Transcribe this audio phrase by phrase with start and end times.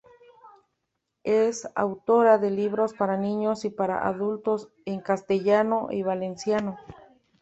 [1.23, 6.79] Es autora de libros para niños y para adultos en castellano y valenciano.